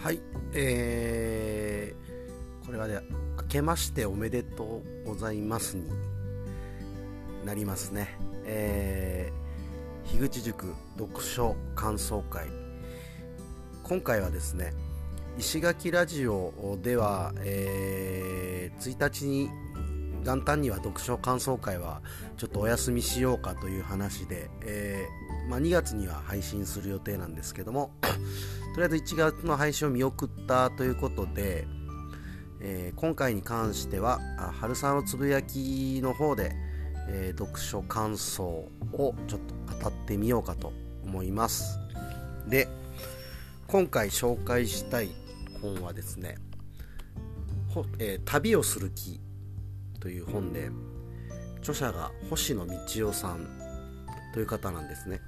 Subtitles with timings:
[0.00, 0.20] はい、
[0.54, 3.00] えー、これはね、
[3.36, 5.90] 明けましておめでとうございますに
[7.44, 8.16] なりますね。
[8.44, 12.46] えー、樋口塾読書感想会。
[13.82, 14.72] 今回はですね、
[15.36, 19.50] 石垣ラジオでは、えー、1日に
[20.24, 22.02] 元旦には読書感想会は
[22.36, 27.90] ちょっとお休みしようかという話で、えーまあ、2月には配信する予定なんですけども
[28.78, 31.66] とりあえず1月の配信を見送ったということで、
[32.60, 34.20] えー、今回に関しては
[34.60, 36.52] 春雨のつぶやきの方で、
[37.08, 41.76] えー、読書感想をちょっと語ってみようかと思います。
[42.46, 42.68] で
[43.66, 45.08] 今回紹介したい
[45.60, 46.36] 本はですね
[47.98, 49.20] 「えー、旅をする気」
[49.98, 50.70] という本で
[51.62, 53.48] 著者が星野道夫さん
[54.32, 55.20] という方なんですね。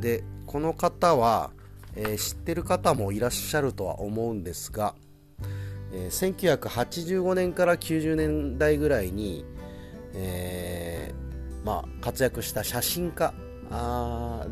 [0.00, 1.50] でこの方は、
[1.96, 4.94] えー、知ってる方もいらっしゃるとは思うんですが、
[5.92, 9.44] えー、1985年から90年代ぐらいに、
[10.14, 13.34] えー、まあ、活躍した写真家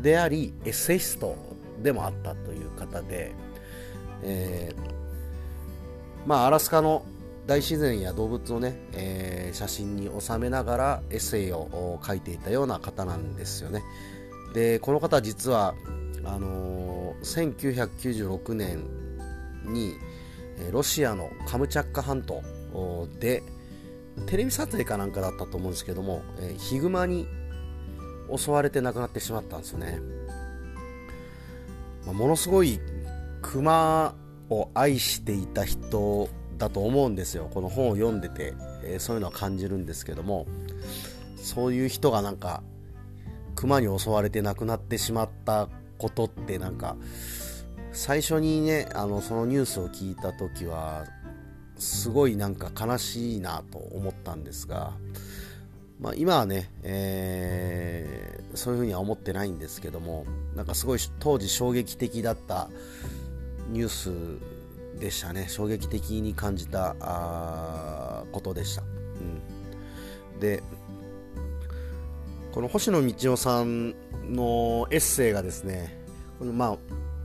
[0.01, 1.35] でありエッセイスト
[1.81, 3.33] でもあったという方で、
[4.23, 4.73] え
[6.25, 7.03] まあ、アラスカの
[7.49, 13.83] 大自然や動物をね、えー、写真に収めながらエッセイを書いていたような方なんですよね。
[14.53, 15.73] でこの方実は
[16.23, 16.88] あのー、
[17.23, 18.83] 1996年
[19.65, 19.95] に
[20.71, 22.41] ロシアのカムチャッカ半島
[23.19, 23.43] で
[24.25, 26.23] テレビ撮影かなんかだったと思うんですけども、
[26.57, 27.27] ヒグマに
[28.35, 29.99] 襲われて亡くなってしまったんですよね、
[32.05, 32.79] まあ、ものすごい
[33.41, 34.15] クマ
[34.49, 37.49] を愛していた人だと思うんですよ。
[37.51, 38.53] この本を読んでて、
[38.83, 40.45] えー、そういうのは感じるんですけども
[41.37, 42.63] そういう人がなんか
[43.55, 46.95] 熊に襲われて亡くなってしまったことってなんか
[47.91, 51.05] 最初にねあのそのニュースを聞いた時は
[51.77, 54.93] すごいなんか悲しいなと思ったんですが、
[55.99, 60.25] まあ、今はね、えー、そういうふうには思ってないんですけども
[60.55, 62.69] なんかすごい当時衝撃的だった
[63.69, 65.47] ニュースでしたね。
[65.47, 68.85] 衝撃的に感じたあことでした、う
[70.35, 70.61] ん、で
[72.51, 73.95] この星野道夫さん
[74.27, 75.98] のエッセイがですね
[76.39, 76.77] このまあ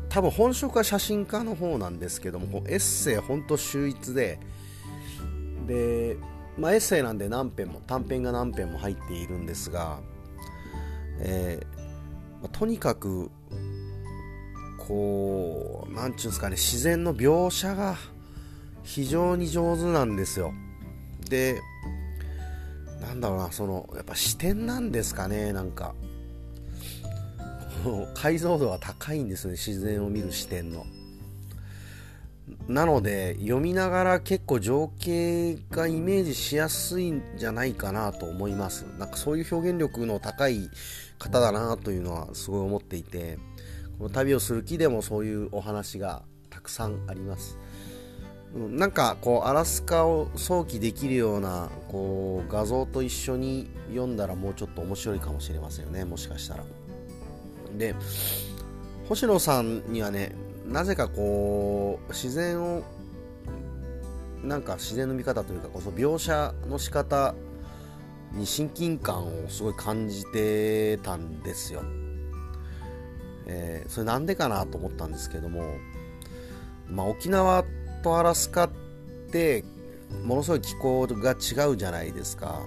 [0.08, 4.38] 多分本職は写真家の方なんですけどもエッセイほんと秀逸で
[5.66, 6.16] で、
[6.58, 10.00] まあ、エッセイなんで何編も短編が何編も入っているんですが、
[11.20, 13.30] えー、とにかく
[14.78, 17.96] こう何て言うんですかね自然の描写が
[18.82, 20.52] 非常に上手なんですよ。
[21.30, 21.60] で
[23.00, 25.94] なんだろうなそのやっぱ視点なんですかねなんか。
[28.14, 30.86] 解像度が高いんですね自然を見る視点の
[32.68, 40.70] なので読みながら結構情景がイメージしやすいんじゃないかなと思いますなんかそういう表現力の高い
[41.18, 43.38] 方だなというのはすごい思っていて
[43.98, 47.58] この旅をする木でもそういうお話がたくさんあります。
[48.54, 56.64] なんかこうアラスカを想起できるようなこう画像と一緒に読んだらもうちょっと面白いかもしれませんよねもしかしたら。
[57.76, 57.94] で
[59.08, 60.32] 星野さんにはね
[60.66, 62.82] なぜかこう自然を
[64.42, 67.34] なんか自然の見方というかこそ描写の仕方
[68.32, 71.82] に親近感をすごい感じてたんですよ。
[73.46, 75.76] えー、それなんでかなと思ったんですけども、
[76.88, 77.64] まあ、沖縄
[78.02, 78.70] とアラスカっ
[79.30, 79.64] て
[80.24, 82.62] ものすごい気候が違うじゃないですか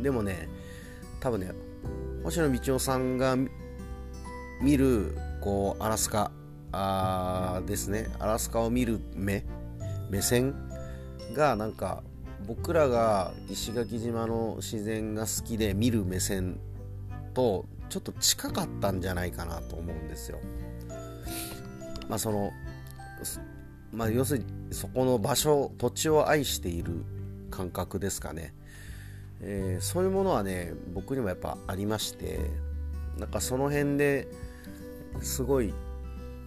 [0.00, 0.48] でもね
[1.20, 1.52] 多分ね
[2.24, 3.36] 星野道夫さんが
[4.62, 6.30] 見るこうアラスカ。
[6.74, 8.08] あですね。
[8.18, 9.44] アラスカを見る目。
[10.08, 10.54] 目線
[11.34, 12.02] がなんか
[12.46, 16.60] 僕らが石垣島の自然が好きで見る目線
[17.34, 20.38] とちょっと近かったんじゃないかなと思うんですよ。
[22.08, 22.52] まあその
[23.92, 27.04] まあ、要するにそこの場所土地を愛している
[27.50, 28.54] 感覚ですかね、
[29.40, 32.40] えー、そういうものはね僕にもやっぱありまして
[33.18, 34.28] なんかその辺で
[35.20, 35.74] すごい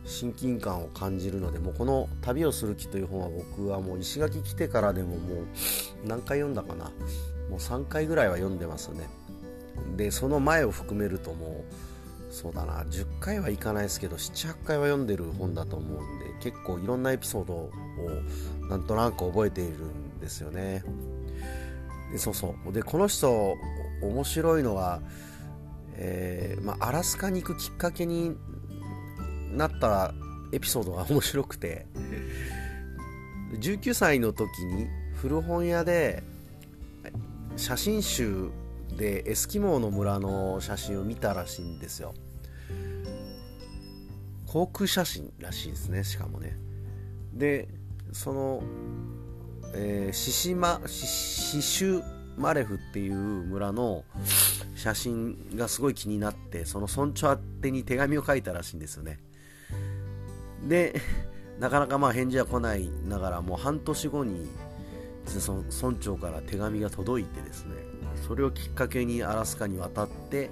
[0.06, 5.18] 親近感を感じるのでもうこの「旅をする気」という本は僕はもう石垣来てからでももう
[6.06, 6.92] 何回読んだかな。
[7.50, 9.08] もう3回ぐらいは読んでますね。
[9.98, 11.64] でその前を含めるとも
[12.30, 12.84] うそうだな。
[12.84, 17.72] 10回はいかないですけど78回は読んでる本だと思うんで結構いろんなエピソードを
[18.70, 20.84] なんとなく覚えているんですよね。
[22.12, 22.74] でそうそう。
[22.74, 23.56] でこの人
[24.02, 25.02] 面白いのは、
[25.96, 28.36] えー、まあ、アラスカに行くきっかけに
[29.56, 30.14] なった
[30.52, 31.86] エピソードが面白くて。
[33.60, 36.24] 19歳の時に古本屋で
[37.56, 38.50] 写真集
[38.98, 42.14] でエスキモーの村の写真を見たらしいんですよ。
[44.48, 46.58] 航空写真らしいですねしかもね。
[47.34, 47.68] で
[48.14, 48.64] その、
[49.74, 52.04] えー、シシマシシュ
[52.38, 54.04] マレフっていう村の
[54.76, 59.20] 写真がすごい気になってその村長宛てに手紙を書いたらしいんですよね。
[60.66, 61.00] で
[61.60, 64.50] なかなかまあ返事は来ないながらもう半年後に
[65.26, 67.76] その村長から手紙が届いてですね
[68.28, 70.50] それをきっかけにアラスカに渡って、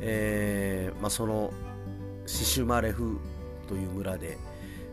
[0.00, 1.52] えーまあ、その
[2.26, 3.18] シシュマレフ
[3.68, 4.38] という村で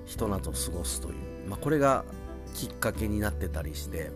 [0.05, 1.15] ひと夏を過ごすという、
[1.49, 2.05] まあ、これが
[2.53, 4.11] きっかけになってたりして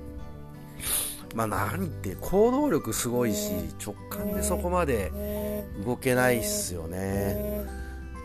[1.36, 3.52] まあ何って行動力すごいし
[3.84, 5.12] 直感でそこまで
[5.86, 7.66] 動けないっすよね。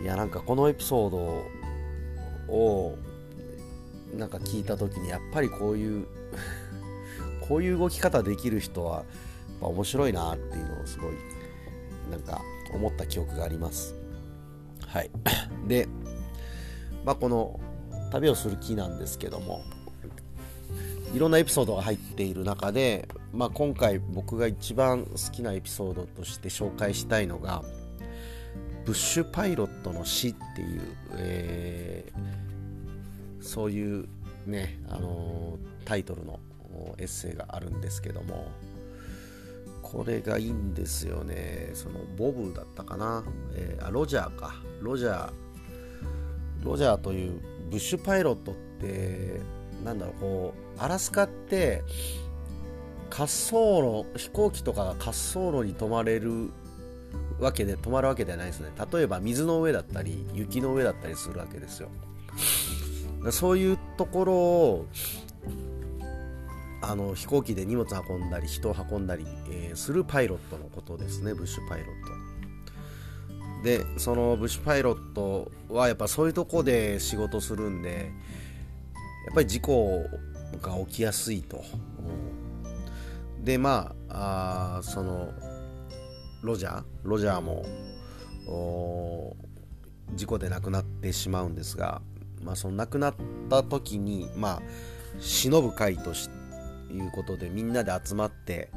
[0.03, 1.45] いやなんかこのエピソード
[2.49, 2.97] を
[4.15, 6.07] なんか聞いた時にやっぱりこういう
[7.49, 9.05] こういう動き方できる人は
[9.61, 11.13] 面白いなっていうのをすごい
[12.11, 12.41] なんか
[12.73, 13.95] 思った記憶があります。
[14.87, 15.11] はい。
[15.67, 15.89] で
[17.05, 17.61] まあこの
[18.11, 19.63] 旅をする木なんですけども
[21.15, 27.63] いろんなエピソードが入っている中で、まあ、今回僕が一番好きなエピソードとして紹介したいのが
[28.87, 30.81] ブッシュパイロットの死っていう、
[31.17, 34.09] えー、そういう
[34.47, 36.39] ね、あのー、タイトルの
[36.97, 38.47] エッセイがあるんですけども
[39.83, 41.71] これがいいんですよね。
[41.75, 43.25] そのボブだったかな、
[43.55, 44.55] えー、あロジャーか。
[44.81, 45.33] ロジャー。
[46.65, 47.41] ロジャーという
[47.71, 49.41] ブッシュパイロットって
[49.85, 51.83] なんだろうこうアラスカって
[53.11, 56.51] 滑走路飛行機とかが滑走路に止まれる
[57.39, 58.71] わけで止まるわけではないですね。
[58.93, 61.89] 例えば水の上だったり雪の上だったりするわけですよ。
[63.31, 64.87] そういうところを
[66.83, 71.35] あの飛行機で荷物運んだり人を運んだり、えー、するパイロットのことですね。
[71.35, 73.65] ブッシュパイロット。
[73.65, 78.13] でそのブッシュパイロットはやっぱそういうとこで仕事するんで
[79.27, 80.05] やっぱり事故
[80.63, 81.65] が起きやすいと。
[83.43, 85.33] でまああその
[86.47, 87.67] ロジャーロジャーも
[90.15, 92.01] 事故で亡くなってしまうんですが、
[92.43, 93.15] まあ、その亡くなっ
[93.51, 94.63] た時に、まあ、
[95.19, 96.13] 忍ぶ会と
[96.93, 98.71] いうことでみんなで集まって、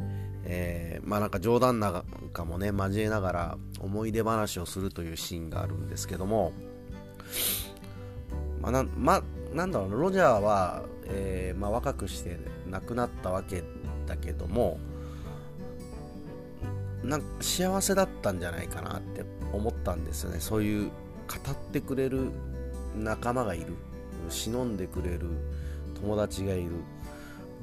[0.43, 6.51] えー、まあなんか冗談なんかもね交えながら思い出話をするというシーンがあるんですけども、
[8.59, 9.23] まあなま
[9.53, 12.37] なんだろうロジャーは、えー、まあ、若くして
[12.67, 13.63] 亡くなったわけ
[14.07, 14.79] だけども
[17.03, 19.23] なんか幸せだったんじゃないかなって
[19.53, 20.39] 思ったんですよね。
[20.39, 22.31] そういう語ってくれる
[22.95, 23.73] 仲間がいる。
[24.29, 25.29] 忍んでくれる。
[26.01, 26.71] 友達がいる、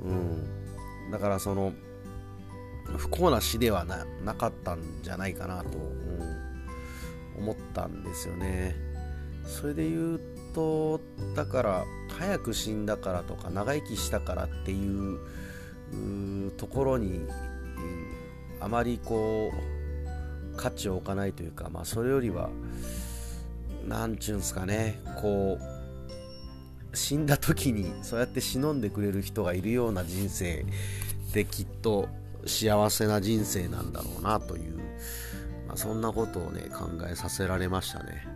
[0.05, 0.13] う
[1.09, 1.73] ん、だからその
[2.97, 8.77] 不幸な死ではななかったんじゃないかなと、うん、思ったんですよね。
[9.45, 10.21] それで言う
[10.55, 11.01] と
[11.35, 11.85] だから
[12.19, 15.21] 早く死んだからとか長生きしたからっていう
[16.57, 17.27] ところに
[18.67, 22.51] あまりこう価値を置かないというか、まあ、それよりは
[23.87, 25.57] 何ちゅうんすかねこ
[26.93, 30.67] う死んだ時にそうやって忍んでくれる人がいるような人生
[31.33, 32.09] できっと
[32.45, 34.79] 幸せな人生なんだろうなという、
[35.69, 38.27] まあ、そんなことをね考えさせられましたね。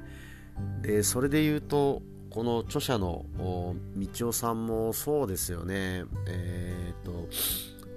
[0.82, 7.28] でそれで言うとこの著者の道夫さんもそうですよねえー、っと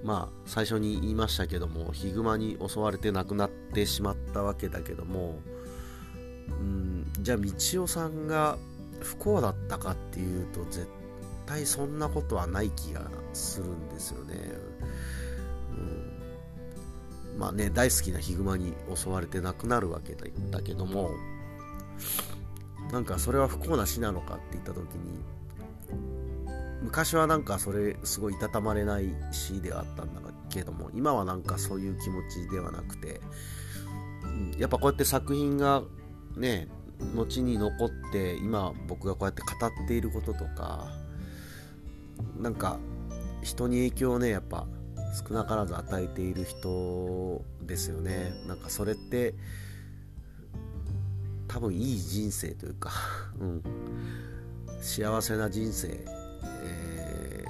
[0.04, 5.40] まあ最初に言いましたけどもヒグマに襲われて亡くなってしまったわけだけども
[6.48, 7.50] うんじゃあ道
[7.84, 8.58] 夫さんが
[9.00, 10.86] 不幸だったかっていうと絶
[11.46, 14.34] 対そんなことはない気がするんですよね、
[17.32, 20.14] うん、まあね大好きなヒグマに襲われて亡くなるわけ
[20.50, 21.10] だけども
[22.92, 25.24] なんかそれは不幸な死なのかって言った時に
[26.84, 33.20] 昔はなんかそれすごいいたたまれない死ではあったんだけども今はなんかそういう気持ちではなくて、
[34.22, 35.82] うん、やっぱこうやって作品が
[36.36, 36.68] ね
[37.14, 40.86] 後に残って今僕がこうやって語っていることとか
[42.38, 42.78] なんか
[43.42, 44.66] 人に影響をねやっぱ
[45.28, 48.32] 少なからず与えている人ですよね。
[48.46, 49.34] なんかそれって
[51.48, 52.90] 多分いい人生というか、
[53.40, 53.62] うん、
[54.80, 56.04] 幸せな人生、
[56.62, 57.44] え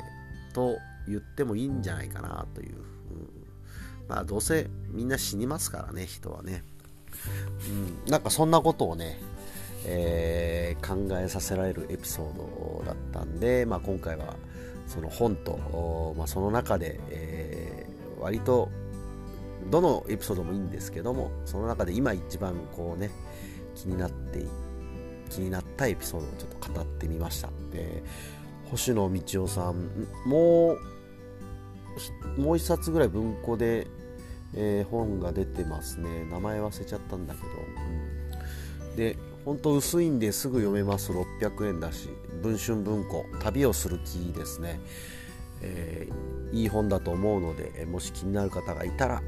[0.50, 2.78] ー、と言ってもいいんじゃないかなという、う。
[2.78, 2.84] ん、
[4.08, 6.62] まあどうせみんな死にますからね人はね、
[8.04, 9.18] うん、なんかそんなことをね、
[9.86, 14.36] えー、考えさせられるエピソードだったんで、まあ、今回は
[14.86, 18.70] その本と、まあ、その中で、えー、割と
[19.70, 23.10] どのエピソードもいいんですけどもその中で今一番こうね
[23.74, 24.44] 気になって
[25.30, 28.02] 気になったエピソードをちょっと語ってみましたで
[28.70, 30.08] 星野道夫さん。
[30.26, 33.86] もうもう一冊ぐらい文庫で、
[34.54, 36.24] えー、本が出てますね。
[36.30, 37.46] 名前忘れちゃったんだけど、
[38.90, 41.12] うん、で本当薄いんですぐ読めます。
[41.12, 42.08] 600円だし。
[42.42, 43.24] 文春文庫。
[43.40, 44.80] 旅をする気ですね、
[45.62, 49.22] えー、いい本だと思うのでもし気になる方がいたら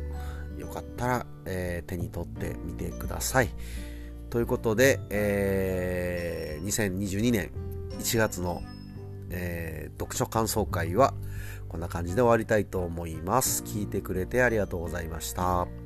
[0.58, 3.48] よかったら、えー、手に取ってみてください。
[4.30, 7.50] ということで、えー、2022年
[7.98, 8.62] 1月の、
[9.30, 11.14] えー、読書感想会は
[11.68, 13.62] こんな感じで終わりたいと思います。
[13.64, 15.85] 聞いてくれてありがとうございました。